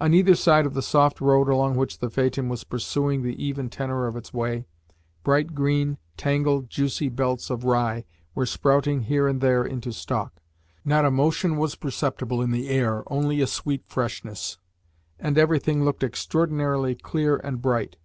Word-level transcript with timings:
On 0.00 0.14
either 0.14 0.36
side 0.36 0.64
of 0.64 0.74
the 0.74 0.80
soft 0.80 1.20
road 1.20 1.48
along 1.48 1.74
which 1.74 1.98
the 1.98 2.08
phaeton 2.08 2.48
was 2.48 2.62
pursuing 2.62 3.24
the 3.24 3.34
even 3.44 3.68
tenour 3.68 4.06
of 4.06 4.14
its 4.14 4.32
way, 4.32 4.64
bright 5.24 5.56
green, 5.56 5.98
tangled, 6.16 6.70
juicy 6.70 7.08
belts 7.08 7.50
of 7.50 7.64
rye 7.64 8.04
were 8.32 8.46
sprouting 8.46 9.00
here 9.00 9.26
and 9.26 9.40
there 9.40 9.64
into 9.64 9.92
stalk. 9.92 10.40
Not 10.84 11.04
a 11.04 11.10
motion 11.10 11.56
was 11.56 11.74
perceptible 11.74 12.40
in 12.40 12.52
the 12.52 12.68
air, 12.68 13.02
only 13.12 13.40
a 13.40 13.48
sweet 13.48 13.82
freshness, 13.88 14.56
and 15.18 15.36
everything 15.36 15.84
looked 15.84 16.04
extraordinarily 16.04 16.94
clear 16.94 17.36
and 17.38 17.60
bright. 17.60 17.96